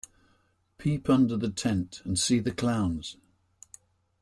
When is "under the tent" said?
1.11-2.01